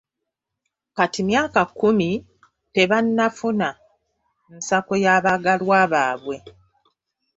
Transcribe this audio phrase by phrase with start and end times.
[0.95, 2.09] Kati emyaka kkumi
[2.75, 3.69] tebannafuna
[4.55, 6.37] nsako y'abaagalwa baabwe.